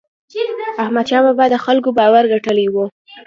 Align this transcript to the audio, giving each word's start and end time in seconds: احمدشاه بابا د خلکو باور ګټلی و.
احمدشاه 0.83 1.23
بابا 1.25 1.45
د 1.51 1.55
خلکو 1.65 1.89
باور 1.99 2.23
ګټلی 2.33 2.67
و. 2.69 2.75